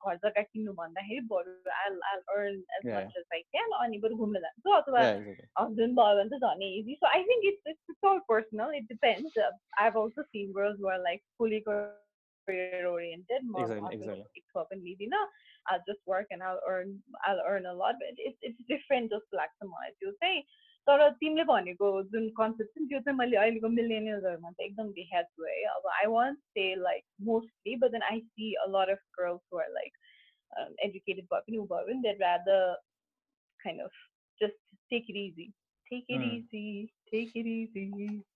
[0.03, 2.95] घर जग्गा किन्नु भन्दाखेरि बरु I'll I'll earn as Yeah.
[2.97, 6.53] much as I can अनि बरु घुम्न जान्छु अथवा yeah exactly husband भयो भने चाहिँ
[6.53, 10.23] झन् easy so I think it's it's, it's all personal it depends uh, I've also
[10.31, 14.23] seen girls who are like fully career oriented म Exactly, husband exactly.
[14.23, 15.23] को पिक पनि लिँदिनँ
[15.71, 19.43] I'll just work and I'll earn I'll earn a lot but it's it's different जस्तो
[19.43, 20.43] लाग्छ मलाई त्यो चाहिँ
[20.87, 25.43] तर तिमीले भनेको जुन कन्सेप्ट छ नि त्यो चाहिँ मैले अहिलेको मिलेनियल्सहरूमा चाहिँ एकदम देखाएको
[25.43, 29.03] छु है अब I want say like mostly but then I see a lot of
[29.19, 29.93] girls who are like
[30.87, 32.75] educated भए पनि ऊ भयो भने that rather
[33.65, 33.91] kind of
[34.41, 34.55] just
[34.91, 35.43] take it easy.
[35.91, 36.31] Take it Mm.
[36.31, 36.63] easy.
[37.11, 37.83] Take it easy.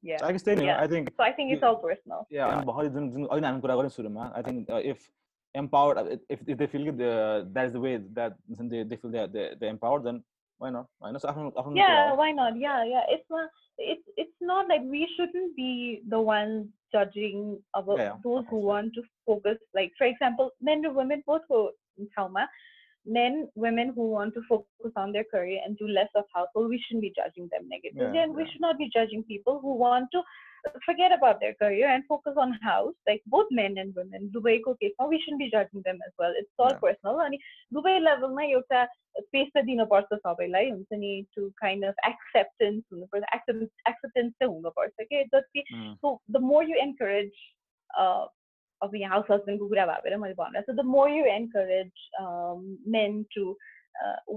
[0.09, 0.21] Yeah.
[0.27, 0.83] I guess त्यही नै हो Yeah.
[0.83, 2.21] I think So I think it's all personal.
[2.37, 5.03] yeah अनि भर्खर जुन जुन अहिले हामी कुरा गऱ्यौँ सुरुमा I think uh, if
[5.55, 8.37] empowered uh, if if they feel that the- that is the way that
[8.73, 10.21] they they feel they they they're empowered then
[10.62, 10.86] why not?
[11.00, 11.22] Why not?
[11.74, 12.52] Yeah why not?
[12.56, 13.02] Yeah yeah.
[13.08, 18.16] It's not it's it's not like we shouldn't be the ones judging about yeah, yeah.
[18.22, 19.58] those who want to focus.
[19.74, 22.46] Like for example men and women both go in trauma.
[23.04, 26.80] Men women who want to focus on their career and do less of household we
[26.86, 28.16] shouldn't be judging them negatively.
[28.16, 30.22] Yeah, and we should not be judging people who want to
[30.85, 32.93] forget about their career and focus on house.
[33.07, 36.33] Like both men and women, दुवैको केसमा we shouldn't be judging them as well.
[36.41, 36.81] It's all Yeah.
[36.85, 37.19] personal.
[37.25, 37.39] अनि
[37.73, 38.83] दुवै लेभलमा एउटा
[39.21, 45.23] space त दिनुपर्छ सबैलाई हुन्छ नि टु काइन्ड अफ एक्सेप्टेन्स हुनुपर्छ एक्सेप्टेन्स चाहिँ हुनुपर्छ कि
[45.35, 45.95] जति Mm.
[46.01, 47.31] So the more you encourage
[48.81, 51.91] अब यहाँ हाउस हस्बेन्डको कुरा भएर मैले भनेर so the more you encourage
[52.95, 53.45] main to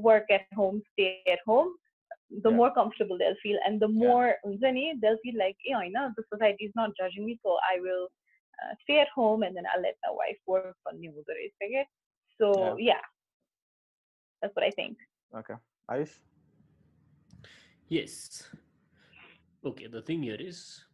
[0.09, 1.75] work at home stay at home
[2.30, 2.56] the yeah.
[2.56, 4.94] more comfortable they'll feel and the more yeah.
[5.02, 8.08] they'll feel like hey, I know the society is not judging me so I will
[8.62, 11.24] uh, stay at home and then I'll let my wife work on new or
[11.64, 11.86] okay?
[12.40, 12.94] so yeah.
[12.94, 13.02] yeah.
[14.42, 14.98] that's what I think
[15.36, 15.56] okay
[15.90, 16.18] Ayush
[17.88, 18.44] yes
[19.64, 20.86] okay the thing here is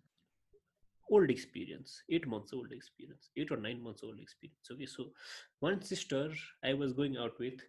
[1.12, 4.68] old experience, eight months old experience, eight or nine months old experience.
[4.72, 5.12] Okay, so
[5.60, 6.32] one sister
[6.64, 7.60] I was going out with,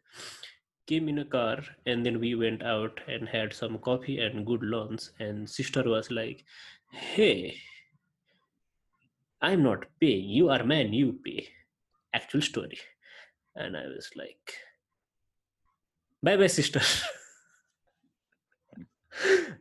[0.91, 4.63] came in a car and then we went out and had some coffee and good
[4.63, 5.04] lunch.
[5.20, 6.46] And sister was like,
[6.91, 7.56] Hey,
[9.41, 10.30] I'm not paying.
[10.30, 11.50] You are man, you pay.
[12.13, 12.80] Actual story.
[13.56, 14.54] And I was like,
[16.24, 16.82] Bye bye, sister.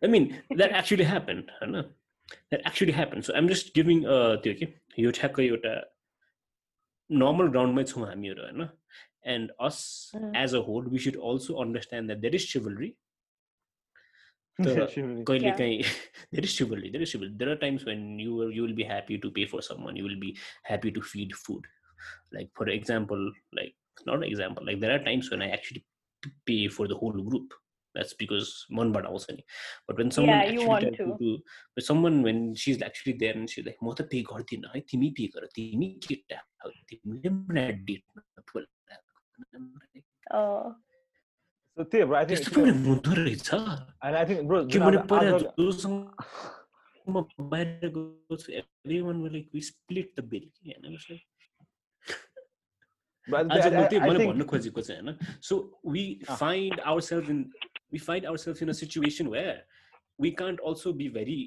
[0.02, 1.84] I mean, that actually happened, होइन
[2.50, 3.24] That actually happened.
[3.24, 4.66] So I'm just giving uh त्यो के
[4.98, 5.74] यो ठ्याक्क एउटा
[7.22, 8.68] normal ग्राउन्डमै छौँ हामीहरू होइन
[9.23, 10.31] and us mm.
[10.35, 12.95] as a whole, we should also understand that there is chivalry.
[14.59, 15.41] The, chivalry.
[15.41, 15.87] Yeah.
[16.31, 16.91] there is chivalry.
[16.91, 17.33] There is chivalry.
[17.35, 19.95] There are times when you will you will be happy to pay for someone.
[19.95, 21.65] You will be happy to feed food.
[22.31, 23.73] Like for example, like
[24.05, 24.65] not an example.
[24.65, 25.85] Like there are times when I actually
[26.45, 27.53] pay for the whole group.
[27.95, 29.35] That's because one but also.
[29.87, 31.17] But when someone yeah, you want to.
[31.17, 31.39] to.
[31.75, 35.27] But someone when she's actually there and she's like, "Mota pay gardi na, timi pay
[35.27, 36.39] karo, timi kita,
[36.87, 38.67] timi mna date na twelve.
[41.77, 43.49] So, त्यही bro, I think त्यस्तो पनि हुँदो रहेछ।
[44.03, 45.97] And I think bro के भने पहिला जोसँग
[47.07, 50.49] म बाहिर गएको छु every one like we split the bill
[53.27, 55.55] but I- आज म त्यही मैले think- भन्न खोजेको चाहिँ होइन। So
[55.87, 56.03] we.
[56.29, 57.39] Find our self in
[57.93, 59.63] we find our self in a situation where
[60.21, 61.39] we can't also be very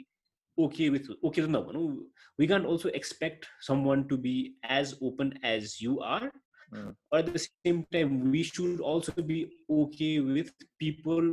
[0.59, 1.87] okay with okay त नभनौँ
[2.41, 4.35] we can't also expect some one to be
[4.71, 6.31] as open as you are
[6.74, 6.90] Mm.
[7.18, 11.30] at the same time we should also be okay with people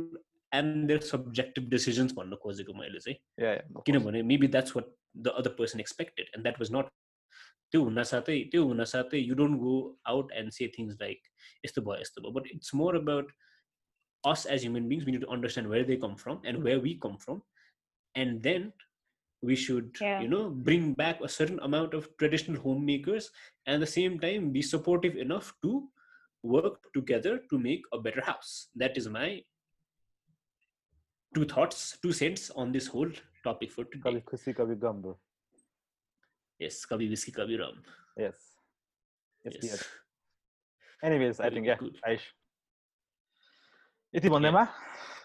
[0.51, 3.85] and their subjective decisions भन्नु खोजेको मैले चाहिँ yeah, yeah, of course.
[3.87, 4.93] किनभने maybe that's what
[5.25, 6.89] the other person expected and that was not
[7.71, 9.75] त्यो हुनसाथै त्यो हुनसाथै you don't go
[10.13, 11.27] out and से things like
[11.65, 13.31] यस्तो भयो यस्तो भयो but it's more about
[14.23, 16.95] us as human beings we need to understand where they come from and where we
[16.99, 17.41] come from
[18.15, 18.71] and then
[19.41, 20.21] we should Yeah.
[20.21, 23.29] you know bring back a certain amount of traditional homemakers
[23.65, 25.73] and at the same time be supportive enough to
[26.55, 29.27] work together to make a better house that is my
[31.35, 33.11] two thoughts two cents on this whole
[33.43, 35.15] topic for today कभी खुसी कभी गम bro.
[36.65, 37.81] yes kabhi whiskey kabhi rum
[38.25, 38.37] Yes.
[39.45, 39.81] Yes, yes yes.
[41.07, 41.97] Anyways, I Very think yeah, good.
[42.11, 42.23] Aish.
[44.15, 44.63] यति भन्दैमा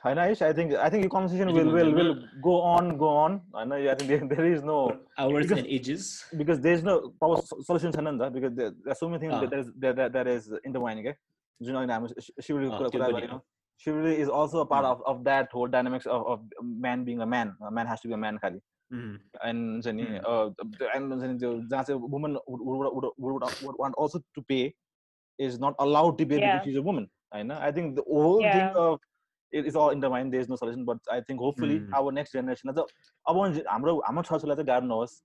[0.07, 2.91] होइन आयुष आई think I think yo conversation Yati will will will भन्दैमा- गो अन
[2.99, 6.79] गो अन होइन I think there is no For hours Because- and ages because there
[6.79, 10.11] is no power solution छैन नि त because there so many uh. Things there is
[10.13, 11.15] there is इन्टरमाइनिङ के
[11.61, 12.09] जुन अहिले हामी
[12.43, 13.45] शिवली अँ, कुरा त्यो कुरा पनि गरेनौँ हो।
[13.87, 14.93] शिवली is also a part um.
[14.93, 16.41] Of of that whole dynamics of of
[16.83, 19.13] म्यान बिङ अ म्यान म्यान हेज टु बी अ म्यान खालि Mhm.
[19.49, 20.25] एन्ड हुन्छ नि Hmm.
[20.31, 22.35] uh, एन्ड हुन्छ नि त्यो जहाँ चाहिँ woman
[23.79, 24.59] want also to pay
[25.39, 26.53] is not allowed to पे Yeah.
[26.55, 28.77] Because is a woman होइन I think the whole thing Yeah.
[28.77, 28.99] Of
[29.53, 31.95] it is all intertwined there is no solution but i think hopefully Hmm.
[31.99, 33.41] our next generation अझ अब
[33.73, 35.21] हाम्रो हाम्रो छोराछोरीलाई चाहिँ गाह्रो नहोस्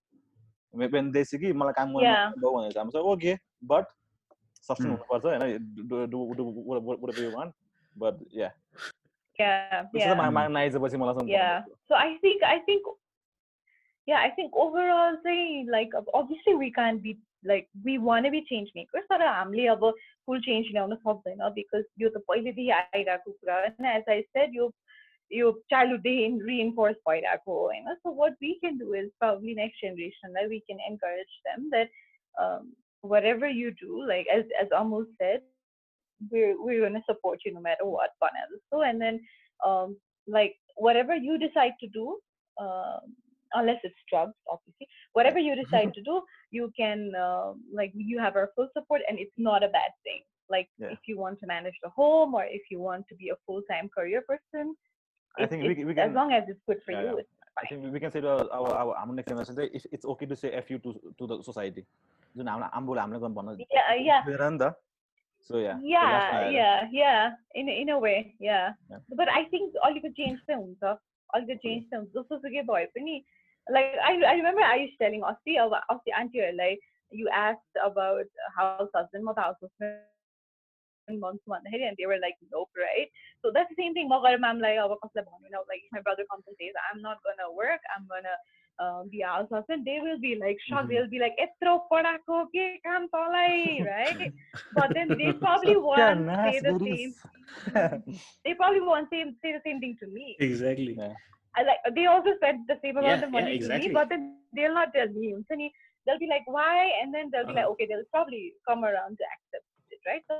[0.79, 2.33] when they say कि मलाई काम Yeah.
[2.33, 3.35] गर्नु भनेर चाहिँ हाम्रो ओके
[3.73, 3.85] बट
[4.69, 4.97] सस्टेन Hmm.
[4.97, 7.55] हुनुपर्छ होइन do do do whatever you want
[8.03, 8.51] but yeah
[9.39, 10.13] yeah, त्यसो yeah.
[10.13, 11.63] त मा- माग्न आइसकेपछि मलाई चाहिँ Yeah.
[11.89, 12.91] So I think I think
[14.07, 15.39] yeah, I think overall say
[15.77, 19.67] like ob- obviously we can't be like we want to be change makers तर हामीले
[19.75, 19.83] अब
[20.27, 24.71] full change ल्याउन सक्दैन because यो त पहिलेदेखि आइरहेको कुरा होइन as I said yo
[25.31, 30.35] yo childhoodदेखि reinforce भइरहेको हो होइन so what we can do is probably next generation
[30.39, 31.89] that we can encourage them that
[32.43, 35.41] um, whatever you do like as as Amul said
[36.31, 38.59] we're we're going to support you no matter what Panel.
[38.73, 39.19] so and then
[39.65, 42.17] um, like whatever you decide to do
[42.59, 43.13] um,
[43.59, 46.15] unless it's drugs obviously whatever you decide to do
[46.51, 50.21] you can um, like you have our full support and it's not a bad thing
[50.55, 50.91] like Yeah.
[50.95, 53.87] if you want to manage the home or if you want to be a full-time
[53.97, 54.75] career person
[55.37, 57.07] I it's- think we- it's- we as can- long as it's good for Yeah, you
[57.15, 57.21] yeah.
[57.23, 59.85] it's I think we can say to our, our, our हाम्रो next generation चाहिँ if
[59.97, 61.83] it's okay to say F you to to the society
[62.37, 64.21] जुन हामीलाई आम्बोले हामीले गर्नु भन्नु Yeah, yeah.
[64.27, 64.75] दिएर नि त
[65.47, 67.23] so yeah so that's yeah why I- yeah yeah
[67.61, 68.17] in a- in a way
[68.49, 68.99] yeah Yeah.
[69.21, 70.83] but i think अलिकति change चाहिँ हुन्छ
[71.37, 73.15] अलिकति चेन्ज चाहिँ हुन्छ जस्तोसुकै भए पनि
[73.70, 78.24] like I, I remember Ayush telling Aussie, Aussie auntie like you asked about
[78.56, 80.00] house husband, house husband
[81.20, 81.60] months one.
[81.66, 83.08] And they were like nope right?
[83.44, 84.08] So that's the same thing.
[84.12, 87.80] I'm like you know like my brother comes and says i'm not gonna work.
[87.94, 88.36] I'm gonna
[88.80, 90.88] um, the house husband they will be like shocked.
[90.88, 94.32] They'll be like etro padako ke kam tolai right?
[94.74, 97.14] But then they probably won't yeah, nice, say the same
[98.44, 100.36] they probably won't say, say the same thing to me.
[100.40, 100.96] Exactly.
[100.98, 101.12] Yeah.
[101.56, 103.88] I like they also spend the same amount yeah, money yeah, exactly.
[103.88, 105.34] to me, but then they'll not tell me.
[105.48, 105.56] So
[106.06, 106.90] they'll be like, why?
[107.02, 107.60] And then they'll be uh-huh.
[107.60, 110.22] like, okay, they'll probably come around to accept it, right?
[110.28, 110.36] So,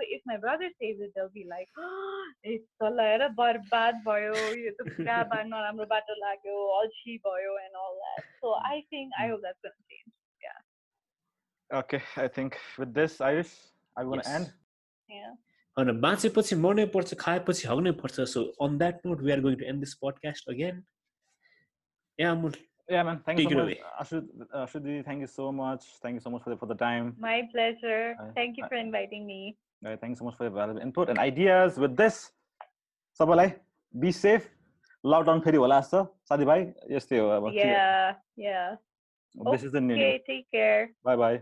[0.00, 4.32] if my brother says it, they'll be like, ah, it's a barbad boyo,
[6.46, 8.24] all she boy and all that.
[8.40, 9.30] So I think I mm.
[9.30, 10.12] hope that's gonna change.
[10.40, 11.78] Yeah.
[11.80, 13.54] Okay, I think with this, Ayush,
[13.96, 14.36] I want to yes.
[14.40, 14.52] end.
[15.08, 15.32] Yeah.
[15.77, 19.65] अनि बाँचेपछि मर्नै पर्छ खाएपछि हग्नै पर्छ so on that note we are going to
[19.73, 20.83] end this podcast again
[22.19, 22.53] या Amul
[22.95, 25.87] yeah man thank you Take so it much Ashud, uh, Ashudi thank you so much
[26.03, 28.03] thank you so much for the, for the time My pleasure.
[28.25, 29.39] I- Thank you I- for inviting me.
[29.85, 32.19] Uh, thank you so much for your valuable input and ideas with this
[33.19, 33.51] सबैलाई
[33.93, 34.47] be safe
[35.03, 36.63] lockdown फेरि होला जस्तो साथीभाइ
[36.95, 38.15] यस्तै हो अब Yeah,
[38.45, 38.77] yeah.
[39.35, 40.87] This is the new Okay, take care.
[41.09, 41.37] By by